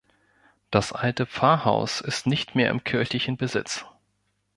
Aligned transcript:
Das 0.71 0.93
alte 0.93 1.27
Pfarrhaus 1.27 2.01
ist 2.01 2.25
nicht 2.25 2.55
mehr 2.55 2.71
im 2.71 2.83
kirchlichen 2.83 3.37
Besitz. 3.37 3.85